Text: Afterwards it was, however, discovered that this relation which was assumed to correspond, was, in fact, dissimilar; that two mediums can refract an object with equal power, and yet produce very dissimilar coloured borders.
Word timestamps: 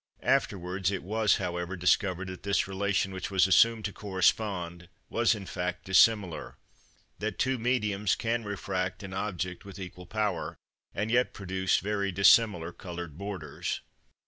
Afterwards 0.23 0.89
it 0.89 1.03
was, 1.03 1.35
however, 1.35 1.75
discovered 1.77 2.27
that 2.29 2.41
this 2.41 2.67
relation 2.67 3.13
which 3.13 3.29
was 3.29 3.45
assumed 3.45 3.85
to 3.85 3.93
correspond, 3.93 4.89
was, 5.11 5.35
in 5.35 5.45
fact, 5.45 5.85
dissimilar; 5.85 6.57
that 7.19 7.37
two 7.37 7.59
mediums 7.59 8.15
can 8.15 8.43
refract 8.43 9.03
an 9.03 9.13
object 9.13 9.63
with 9.63 9.77
equal 9.77 10.07
power, 10.07 10.55
and 10.95 11.11
yet 11.11 11.35
produce 11.35 11.77
very 11.77 12.11
dissimilar 12.11 12.71
coloured 12.73 13.15
borders. 13.19 13.81